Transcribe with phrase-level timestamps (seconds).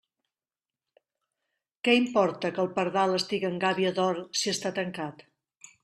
[1.87, 5.27] Què importa que el pardal estiga en gàbia d'or, si està tancat?